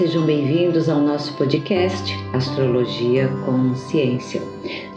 [0.00, 4.40] Sejam bem-vindos ao nosso podcast Astrologia com Ciência.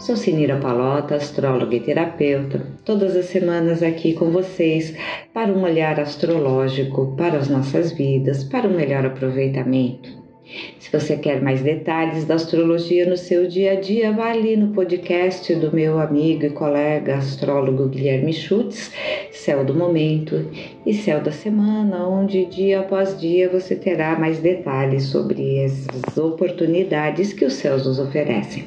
[0.00, 4.96] Sou Sinira Palota, astróloga e terapeuta, todas as semanas aqui com vocês
[5.34, 10.08] para um olhar astrológico para as nossas vidas, para um melhor aproveitamento.
[10.78, 14.72] Se você quer mais detalhes da astrologia no seu dia a dia, vá ali no
[14.72, 18.90] podcast do meu amigo e colega astrólogo Guilherme Schutz,
[19.44, 20.48] Céu do Momento
[20.86, 27.34] e Céu da Semana, onde dia após dia você terá mais detalhes sobre essas oportunidades
[27.34, 28.64] que os céus nos oferecem.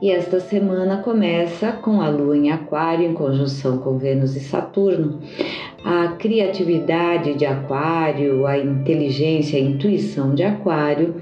[0.00, 5.18] E esta semana começa com a Lua em Aquário em conjunção com Vênus e Saturno.
[5.84, 11.16] A criatividade de Aquário, a inteligência, a intuição de Aquário,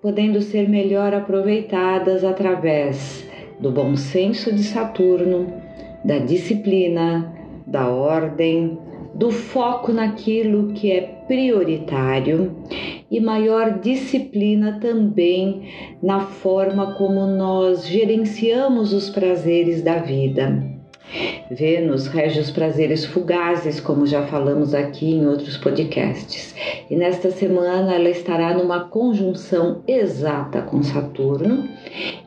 [0.00, 3.28] podendo ser melhor aproveitadas através
[3.60, 5.52] do bom senso de Saturno,
[6.02, 7.36] da disciplina,
[7.68, 8.78] da ordem,
[9.14, 12.56] do foco naquilo que é prioritário
[13.10, 15.68] e maior disciplina também
[16.02, 20.77] na forma como nós gerenciamos os prazeres da vida.
[21.50, 26.54] Vênus rege os prazeres fugazes, como já falamos aqui em outros podcasts.
[26.90, 31.66] E nesta semana ela estará numa conjunção exata com Saturno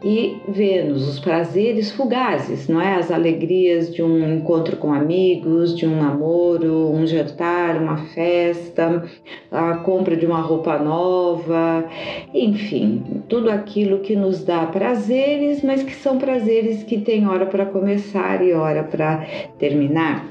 [0.03, 2.95] e Vênus, os prazeres fugazes, não é?
[2.95, 9.03] As alegrias de um encontro com amigos, de um namoro, um jantar, uma festa,
[9.51, 11.85] a compra de uma roupa nova,
[12.33, 17.66] enfim, tudo aquilo que nos dá prazeres, mas que são prazeres que tem hora para
[17.66, 19.25] começar e hora agora para
[19.59, 20.25] terminar.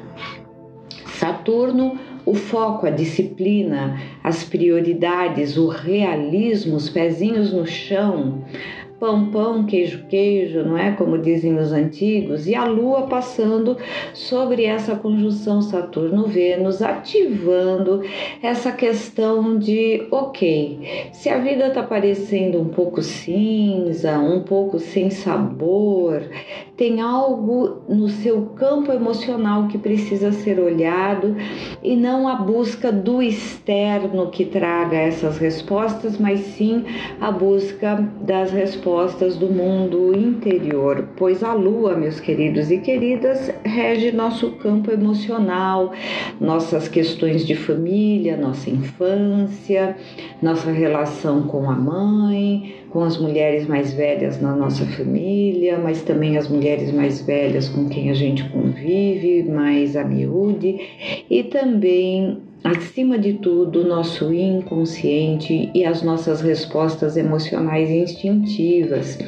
[1.18, 8.44] Saturno, o foco, a disciplina, as prioridades, o realismo, os pezinhos no chão,
[9.00, 10.92] pão, pão, queijo, queijo, não é?
[10.92, 13.78] Como dizem os antigos, e a Lua passando
[14.12, 18.02] sobre essa conjunção Saturno-Vênus, ativando
[18.42, 25.08] essa questão de, ok, se a vida está parecendo um pouco cinza, um pouco sem
[25.08, 26.22] sabor,
[26.76, 31.36] tem algo no seu campo emocional que precisa ser olhado
[31.82, 36.84] e não a busca do externo que traga essas respostas, mas sim
[37.18, 43.52] a busca das respostas respostas do mundo interior, pois a lua, meus queridos e queridas,
[43.64, 45.92] rege nosso campo emocional,
[46.40, 49.96] nossas questões de família, nossa infância,
[50.42, 56.36] nossa relação com a mãe, com as mulheres mais velhas na nossa família, mas também
[56.36, 60.80] as mulheres mais velhas com quem a gente convive, mais a miúde,
[61.30, 69.18] e também acima de tudo, o nosso inconsciente e as nossas respostas emocionais instintivas.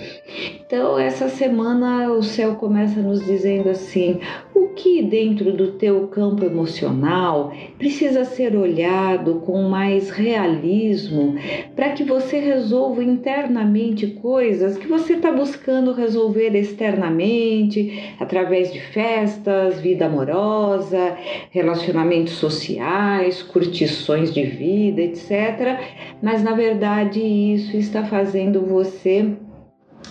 [0.64, 4.20] Então, essa semana o céu começa nos dizendo assim:
[4.54, 11.34] o que dentro do teu campo emocional precisa ser olhado com mais realismo
[11.76, 19.80] para que você resolva internamente coisas que você está buscando resolver externamente através de festas,
[19.80, 21.16] vida amorosa,
[21.50, 25.78] relacionamentos sociais, curtições de vida, etc.
[26.22, 29.36] Mas na verdade isso está fazendo você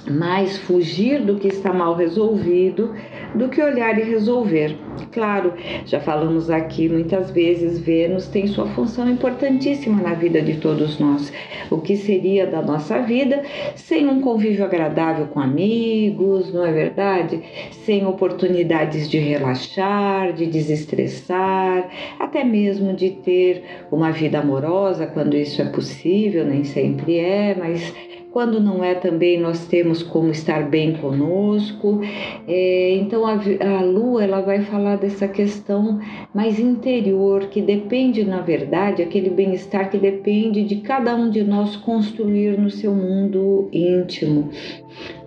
[0.09, 2.93] mais fugir do que está mal resolvido
[3.35, 4.77] do que olhar e resolver.
[5.11, 5.53] Claro,
[5.85, 11.31] já falamos aqui muitas vezes, Vênus tem sua função importantíssima na vida de todos nós.
[11.69, 13.43] O que seria da nossa vida
[13.75, 17.41] sem um convívio agradável com amigos, não é verdade?
[17.85, 25.61] Sem oportunidades de relaxar, de desestressar, até mesmo de ter uma vida amorosa quando isso
[25.61, 27.93] é possível, nem sempre é, mas
[28.31, 31.99] quando não é também nós temos como estar bem conosco.
[32.47, 35.99] É, então a, a Lua ela vai falar dessa questão
[36.33, 41.75] mais interior que depende na verdade aquele bem-estar que depende de cada um de nós
[41.75, 44.49] construir no seu mundo íntimo.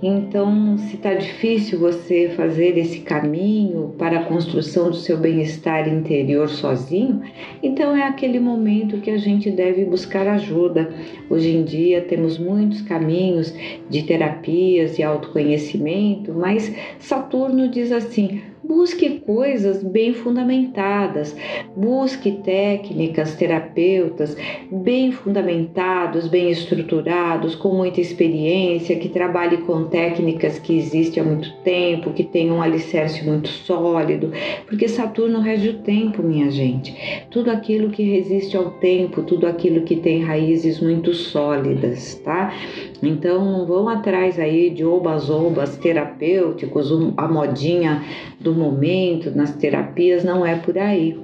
[0.03, 6.49] Então, se está difícil você fazer esse caminho para a construção do seu bem-estar interior
[6.49, 7.23] sozinho,
[7.63, 10.93] então é aquele momento que a gente deve buscar ajuda.
[11.31, 13.55] Hoje em dia temos muitos caminhos
[13.89, 21.37] de terapias e autoconhecimento, mas Saturno diz assim: Busque coisas bem fundamentadas,
[21.77, 24.35] busque técnicas, terapeutas
[24.73, 31.53] bem fundamentados, bem estruturados, com muita experiência, que trabalhe com técnicas que existem há muito
[31.63, 34.33] tempo, que tenham um alicerce muito sólido,
[34.67, 36.95] porque Saturno rege o tempo, minha gente.
[37.31, 42.55] Tudo aquilo que resiste ao tempo, tudo aquilo que tem raízes muito sólidas, tá?
[43.03, 48.03] Então vão atrás aí de obas-obas terapêuticos, a modinha
[48.41, 51.19] do momento, nas terapias, não é por aí.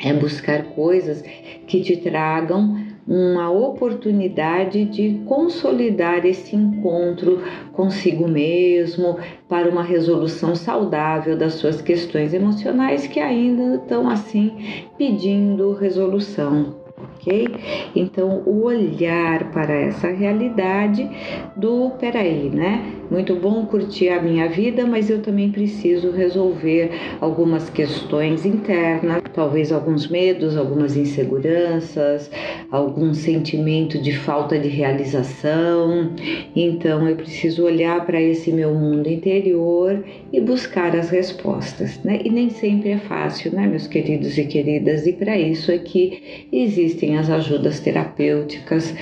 [0.00, 1.22] É buscar coisas
[1.66, 2.76] que te tragam
[3.06, 7.42] uma oportunidade de consolidar esse encontro
[7.72, 14.52] consigo mesmo para uma resolução saudável das suas questões emocionais que ainda estão assim
[14.98, 16.76] pedindo resolução
[17.18, 17.48] ok?
[17.94, 21.08] Então, o olhar para essa realidade
[21.56, 22.97] do peraí, né?
[23.10, 26.90] Muito bom curtir a minha vida, mas eu também preciso resolver
[27.22, 32.30] algumas questões internas, talvez alguns medos, algumas inseguranças,
[32.70, 36.12] algum sentimento de falta de realização.
[36.54, 42.20] Então, eu preciso olhar para esse meu mundo interior e buscar as respostas, né?
[42.22, 45.06] E nem sempre é fácil, né, meus queridos e queridas?
[45.06, 48.94] E para isso é que existem as ajudas terapêuticas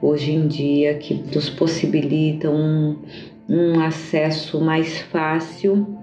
[0.00, 2.96] hoje em dia que nos possibilitam
[3.50, 5.98] um, acesso mais fácil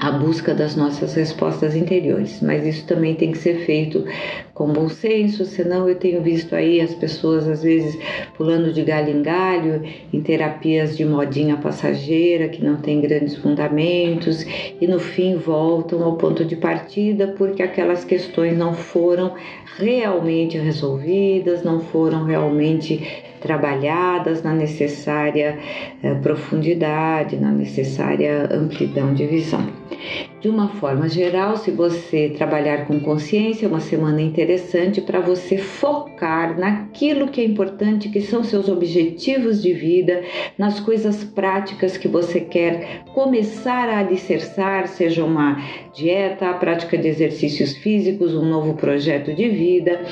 [0.00, 4.04] à busca das nossas respostas interiores, mas isso também tem que ser feito
[4.54, 7.98] com bom senso, senão eu tenho visto aí as pessoas às vezes
[8.36, 14.46] pulando de galho em galho em terapias de modinha passageira que não tem grandes fundamentos
[14.80, 19.34] e no fim voltam ao ponto de partida porque aquelas questões não foram
[19.76, 25.58] realmente resolvidas, não foram realmente trabalhadas na necessária
[26.02, 29.66] eh, profundidade, na necessária amplidão de visão.
[30.44, 35.56] De uma forma geral, se você trabalhar com consciência, é uma semana interessante para você
[35.56, 40.22] focar naquilo que é importante, que são seus objetivos de vida,
[40.58, 45.56] nas coisas práticas que você quer começar a alicerçar, seja uma
[45.94, 50.02] dieta, a prática de exercícios físicos, um novo projeto de vida,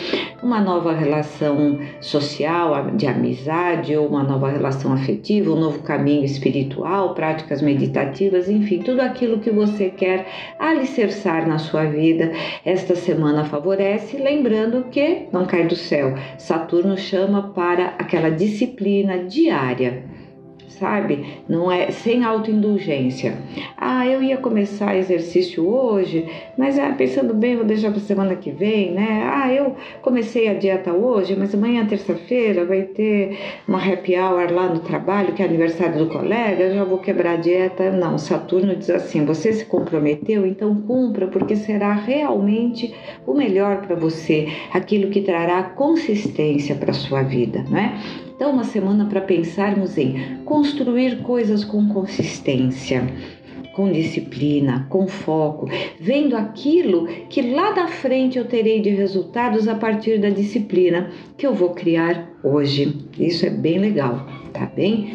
[0.43, 7.13] uma nova relação social, de amizade ou uma nova relação afetiva, um novo caminho espiritual,
[7.13, 10.22] práticas meditativas, enfim, tudo aquilo que você quer
[10.59, 12.33] alicerçar na sua vida.
[12.65, 16.15] Esta semana favorece, lembrando que não cai do céu.
[16.39, 20.22] Saturno chama para aquela disciplina diária
[20.83, 21.25] sabe?
[21.49, 23.39] Não é sem autoindulgência.
[23.77, 26.27] Ah, eu ia começar exercício hoje,
[26.59, 29.23] mas ah, pensando bem, vou deixar para semana que vem, né?
[29.33, 33.39] Ah, eu comecei a dieta hoje, mas amanhã terça-feira vai ter
[33.69, 37.35] uma happy hour lá no trabalho, que é aniversário do colega, eu já vou quebrar
[37.35, 37.93] a dieta.
[37.93, 42.93] Não, Saturno diz assim: você se comprometeu, então cumpra, porque será realmente
[43.25, 48.01] o melhor para você, aquilo que trará consistência para sua vida, né?
[48.43, 53.07] Então, uma semana para pensarmos em construir coisas com consistência,
[53.73, 55.69] com disciplina, com foco,
[56.01, 61.47] vendo aquilo que lá da frente eu terei de resultados a partir da disciplina que
[61.47, 63.07] eu vou criar hoje.
[63.17, 65.15] Isso é bem legal, tá bem?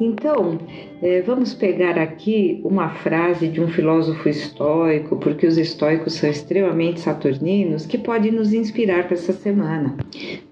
[0.00, 0.60] Então,
[1.00, 7.00] é, vamos pegar aqui uma frase de um filósofo estoico, porque os estoicos são extremamente
[7.00, 9.96] saturninos, que pode nos inspirar para essa semana.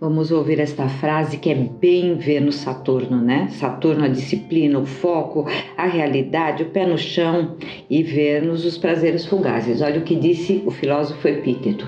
[0.01, 3.49] Vamos ouvir esta frase que é bem Vênus Saturno, né?
[3.53, 5.47] Saturno a disciplina, o foco,
[5.77, 7.57] a realidade, o pé no chão
[7.91, 9.83] e Vênus os prazeres fugazes.
[9.83, 11.87] Olha o que disse o filósofo Epíteto.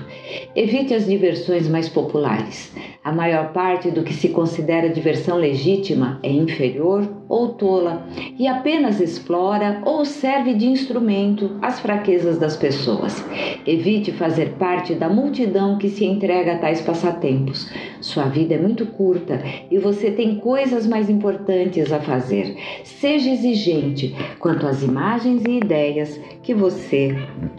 [0.55, 2.73] Evite as diversões mais populares.
[3.03, 8.05] A maior parte do que se considera diversão legítima é inferior ou tola
[8.37, 13.23] e apenas explora ou serve de instrumento às fraquezas das pessoas.
[13.65, 17.71] Evite fazer parte da multidão que se entrega a tais passatempos.
[18.01, 22.57] Sua vida é muito curta e você tem coisas mais importantes a fazer.
[22.83, 27.15] Seja exigente quanto às imagens e ideias que você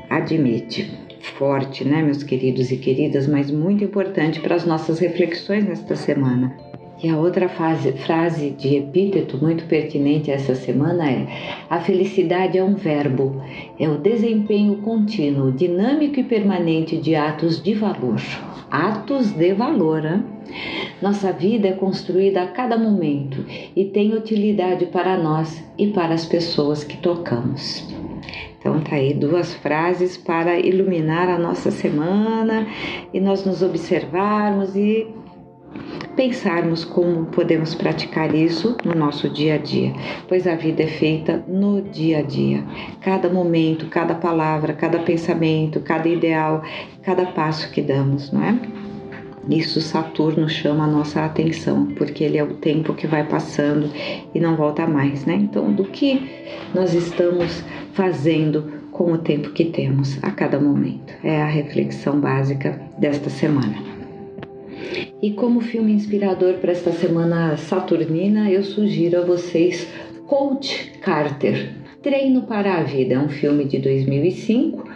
[0.08, 0.90] admite
[1.38, 6.69] forte, né, meus queridos e queridas, mas muito importante para as nossas reflexões nesta semana.
[7.02, 11.26] E a outra fase, frase de epíteto muito pertinente essa semana é:
[11.70, 13.42] a felicidade é um verbo,
[13.78, 18.20] é o desempenho contínuo, dinâmico e permanente de atos de valor.
[18.70, 20.04] Atos de valor.
[20.04, 20.24] Hein?
[21.00, 26.26] Nossa vida é construída a cada momento e tem utilidade para nós e para as
[26.26, 27.88] pessoas que tocamos.
[28.58, 32.66] Então tá aí duas frases para iluminar a nossa semana
[33.12, 35.06] e nós nos observarmos e
[36.16, 39.92] pensarmos como podemos praticar isso no nosso dia a dia,
[40.28, 42.64] pois a vida é feita no dia a dia.
[43.00, 46.62] Cada momento, cada palavra, cada pensamento, cada ideal,
[47.02, 48.58] cada passo que damos, não é?
[49.48, 53.90] Isso Saturno chama a nossa atenção, porque ele é o tempo que vai passando
[54.34, 55.34] e não volta mais, né?
[55.34, 57.64] Então, do que nós estamos
[57.94, 61.14] fazendo com o tempo que temos a cada momento?
[61.24, 63.99] É a reflexão básica desta semana.
[65.22, 69.86] E como filme inspirador para esta semana saturnina, eu sugiro a vocês
[70.26, 71.72] Coach Carter,
[72.02, 73.14] Treino para a Vida.
[73.14, 74.88] É um filme de 2005,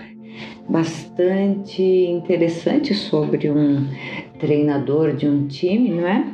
[0.68, 3.86] bastante interessante sobre um
[4.38, 6.26] treinador de um time, não é?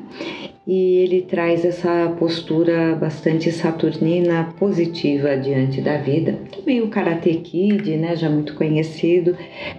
[0.72, 6.38] E ele traz essa postura bastante saturnina positiva diante da vida.
[6.56, 9.36] Também o Karate Kid, né, já muito conhecido,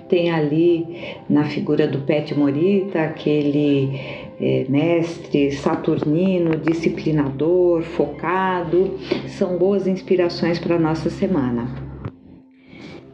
[0.10, 4.02] tem ali na figura do Pet Morita aquele
[4.38, 9.00] é, mestre saturnino, disciplinador, focado.
[9.28, 11.91] São boas inspirações para a nossa semana.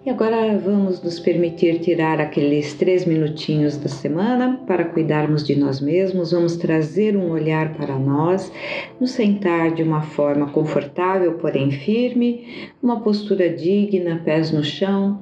[0.08, 5.82] E agora vamos nos permitir tirar aqueles três minutinhos da semana para cuidarmos de nós
[5.82, 6.32] mesmos.
[6.32, 8.50] Vamos trazer um olhar para nós,
[9.02, 15.20] nos sentar de uma forma confortável, porém firme, uma postura digna, pés no chão,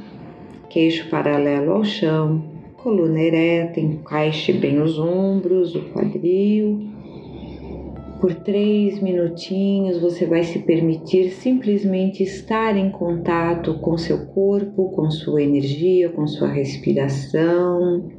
[0.70, 2.46] queixo paralelo ao chão,
[2.78, 6.95] coluna ereta, encaixe bem os ombros, o quadril
[8.26, 15.12] por três minutinhos você vai se permitir simplesmente estar em contato com seu corpo, com
[15.12, 18.10] sua energia, com sua respiração.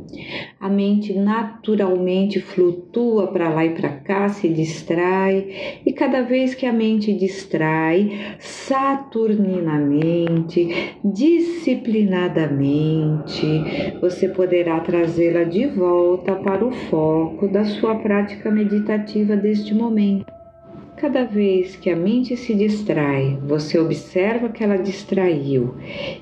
[0.61, 6.67] A mente naturalmente flutua para lá e para cá, se distrai, e cada vez que
[6.67, 10.69] a mente distrai, saturninamente,
[11.05, 13.45] disciplinadamente,
[14.01, 19.96] você poderá trazê-la de volta para o foco da sua prática meditativa deste momento
[20.97, 25.75] Cada vez que a mente se distrai, você observa que ela distraiu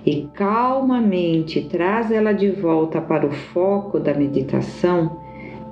[0.06, 5.20] e calmamente traz ela de volta para o foco da meditação.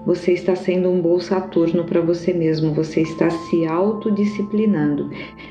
[0.05, 5.09] Você está sendo um bom Saturno para você mesmo, você está se autodisciplinando,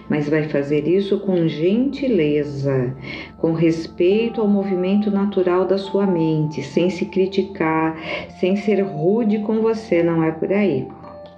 [0.09, 2.93] mas vai fazer isso com gentileza,
[3.37, 7.97] com respeito ao movimento natural da sua mente, sem se criticar,
[8.41, 10.85] sem ser rude com você, não é por aí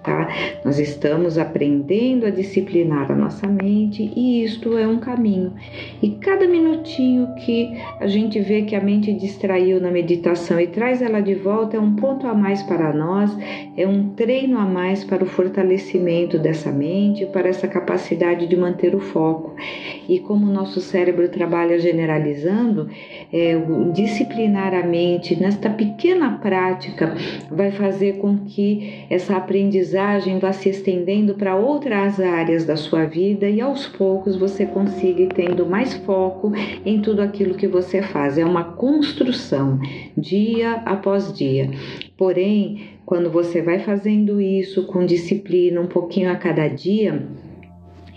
[0.03, 0.27] tá?
[0.63, 5.53] Nós estamos aprendendo a disciplinar a nossa mente e isto é um caminho.
[6.01, 11.01] E cada minutinho que a gente vê que a mente distraiu na meditação e traz
[11.01, 13.35] ela de volta é um ponto a mais para nós,
[13.77, 18.93] é um treino a mais para o fortalecimento dessa mente, para essa capacidade de manter
[18.93, 19.55] o foco.
[20.07, 22.89] E como o nosso cérebro trabalha generalizando,
[23.31, 23.55] é,
[23.93, 27.15] disciplinar a mente nesta pequena prática
[27.49, 33.05] vai fazer com que essa aprendizagem aprendizagem vá se estendendo para outras áreas da sua
[33.05, 36.51] vida e aos poucos você consiga ir tendo mais foco
[36.83, 38.37] em tudo aquilo que você faz.
[38.37, 39.79] É uma construção
[40.17, 41.69] dia após dia.
[42.17, 47.27] Porém, quando você vai fazendo isso com disciplina, um pouquinho a cada dia,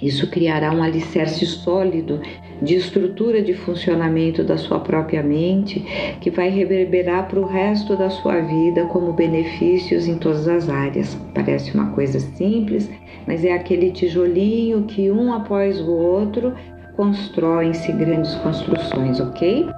[0.01, 2.21] isso criará um alicerce sólido
[2.61, 5.81] de estrutura de funcionamento da sua própria mente
[6.21, 11.17] que vai reverberar para o resto da sua vida como benefícios em todas as áreas.
[11.35, 12.91] Parece uma coisa simples,
[13.27, 16.55] mas é aquele tijolinho que um após o outro
[16.97, 19.69] constroem-se grandes construções, ok?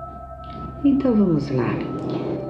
[0.85, 1.75] Então vamos lá.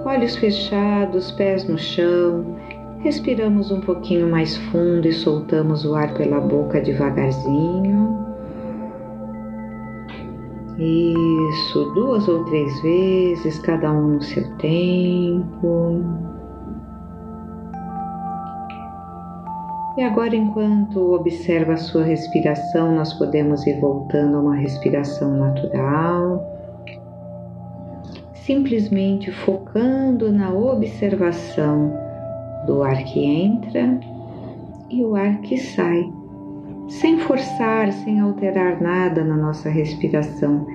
[0.05, 2.59] Olhos fechados, pés no chão,
[3.01, 8.28] Respiramos um pouquinho mais fundo e soltamos o ar pela boca devagarzinho.
[10.79, 16.05] Isso, duas ou três vezes, cada um no seu tempo.
[19.97, 26.47] E agora, enquanto observa a sua respiração, nós podemos ir voltando a uma respiração natural,
[28.33, 31.93] simplesmente focando na observação
[32.67, 33.99] do ar que entra
[34.89, 36.09] e o ar que sai,
[36.89, 40.67] sem forçar, sem alterar nada na nossa respiração.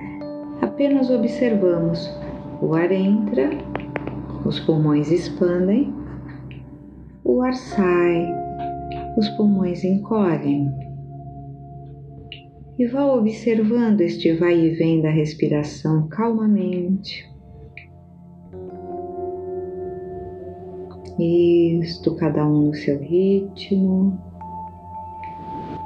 [0.62, 2.08] Apenas observamos.
[2.62, 3.50] O ar entra,
[4.46, 5.92] os pulmões expandem,
[7.24, 8.26] o ar sai,
[9.18, 10.72] os pulmões encolhem.
[12.78, 17.28] E vá observando este vai e vem da respiração calmamente.
[21.18, 24.33] Isto, cada um no seu ritmo.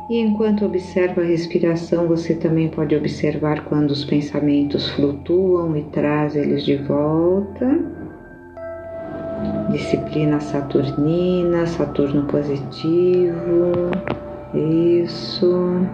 [0.09, 6.35] E enquanto observa a respiração, você também pode observar quando os pensamentos flutuam e traz
[6.35, 7.79] eles de volta.
[9.71, 13.73] Disciplina saturnina, Saturno positivo.
[14.55, 15.87] Isso.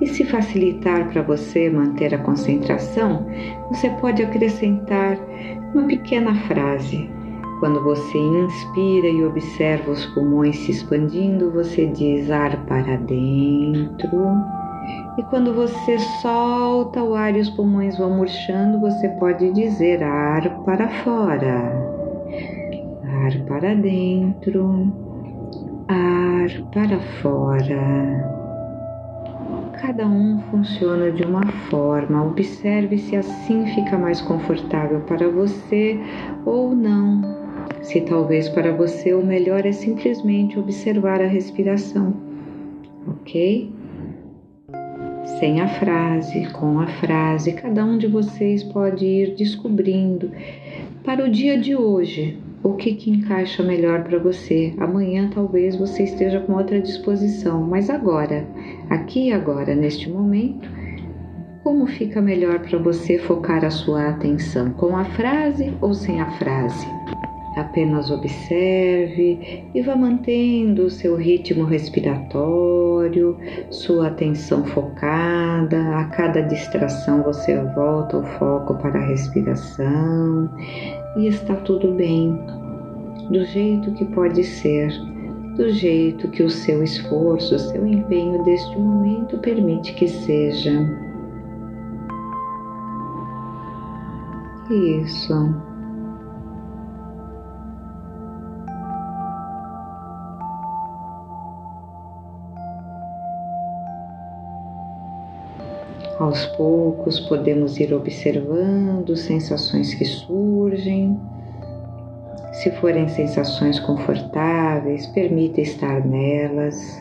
[0.00, 3.26] E se facilitar para você manter a concentração,
[3.68, 5.18] você pode acrescentar
[5.74, 7.10] uma pequena frase
[7.58, 14.36] quando você inspira e observa os pulmões se expandindo, você diz ar para dentro.
[15.18, 20.62] E quando você solta o ar e os pulmões vão murchando, você pode dizer ar
[20.64, 21.72] para fora.
[23.24, 24.92] Ar para dentro,
[25.88, 28.36] ar para fora.
[29.80, 32.24] Cada um funciona de uma forma.
[32.26, 35.98] Observe se assim fica mais confortável para você
[36.44, 37.35] ou não
[37.86, 42.16] se talvez para você o melhor é simplesmente observar a respiração,
[43.06, 43.70] ok?
[45.38, 50.32] Sem a frase, com a frase, cada um de vocês pode ir descobrindo
[51.04, 54.74] para o dia de hoje o que, que encaixa melhor para você.
[54.78, 58.48] Amanhã talvez você esteja com outra disposição, mas agora,
[58.90, 60.68] aqui e agora, neste momento,
[61.62, 64.70] como fica melhor para você focar a sua atenção?
[64.70, 66.86] Com a frase ou sem a frase?
[67.56, 73.34] Apenas observe e vá mantendo o seu ritmo respiratório,
[73.70, 75.96] sua atenção focada.
[75.96, 80.50] A cada distração você volta o foco para a respiração
[81.16, 82.38] e está tudo bem,
[83.30, 84.90] do jeito que pode ser,
[85.56, 90.72] do jeito que o seu esforço, o seu empenho deste momento permite que seja.
[94.70, 95.65] Isso.
[106.26, 111.16] Aos poucos podemos ir observando sensações que surgem.
[112.54, 117.00] Se forem sensações confortáveis, permita estar nelas.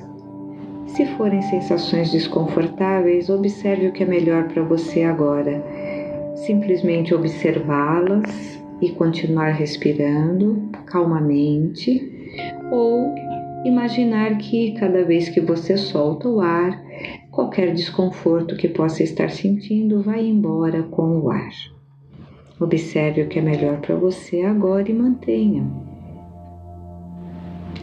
[0.86, 5.60] Se forem sensações desconfortáveis, observe o que é melhor para você agora.
[6.36, 12.30] Simplesmente observá-las e continuar respirando calmamente,
[12.72, 13.12] ou
[13.66, 16.85] imaginar que cada vez que você solta o ar,
[17.36, 21.52] Qualquer desconforto que possa estar sentindo vai embora com o ar.
[22.62, 25.70] Observe o que é melhor para você agora e mantenha.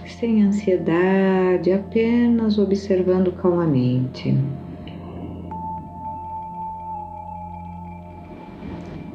[0.07, 4.35] Sem ansiedade, apenas observando calmamente.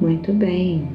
[0.00, 0.88] Muito bem.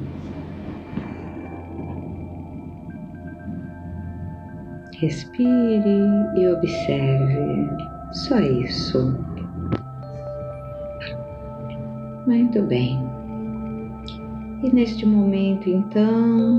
[4.98, 5.84] Respire
[6.34, 7.68] e observe.
[8.14, 9.33] Só isso.
[12.26, 12.98] Muito bem.
[14.62, 16.58] E neste momento, então,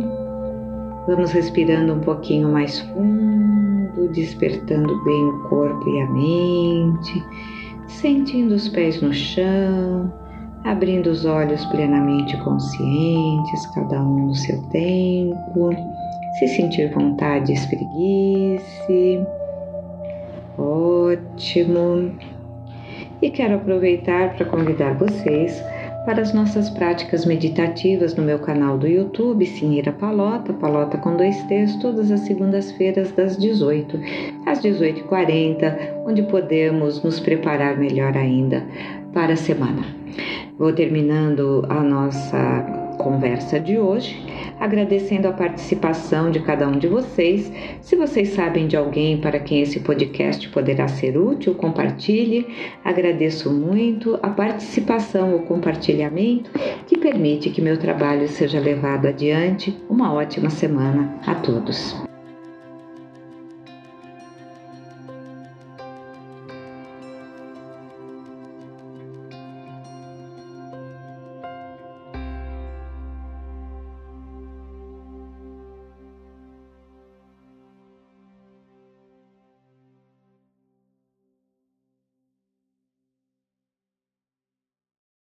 [1.08, 7.24] vamos respirando um pouquinho mais fundo, despertando bem o corpo e a mente,
[7.88, 10.14] sentindo os pés no chão,
[10.66, 15.72] abrindo os olhos plenamente conscientes, cada um no seu tempo.
[16.38, 19.26] Se sentir vontade, espreguice.
[20.60, 22.12] Ótimo
[23.22, 25.64] e quero aproveitar para convidar vocês
[26.06, 31.36] para as nossas práticas meditativas no meu canal do YouTube, Sinira Palota, Palota com dois
[31.44, 34.00] T's, todas as segundas-feiras das 18
[34.46, 38.64] às 18h40, onde podemos nos preparar melhor ainda
[39.14, 39.84] para a semana.
[40.60, 44.16] Vou terminando a nossa conversa de hoje
[44.60, 47.52] agradecendo a participação de cada um de vocês.
[47.82, 52.48] Se vocês sabem de alguém para quem esse podcast poderá ser útil, compartilhe.
[52.84, 56.52] Agradeço muito a participação ou compartilhamento
[56.88, 59.76] que permite que meu trabalho seja levado adiante.
[59.90, 62.05] Uma ótima semana a todos.